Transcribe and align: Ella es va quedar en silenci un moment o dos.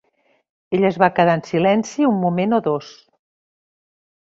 Ella 0.77 0.89
es 0.89 0.97
va 1.03 1.09
quedar 1.19 1.35
en 1.41 1.45
silenci 1.51 2.09
un 2.13 2.19
moment 2.23 2.59
o 2.59 2.63
dos. 2.71 2.91